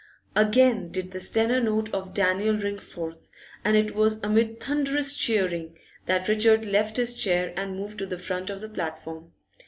[0.35, 3.29] Again did the stentor note of Daniel ring forth,
[3.63, 5.77] and it was amid thunderous cheering
[6.07, 9.31] that Richard left his chair and moved to the front of the platform.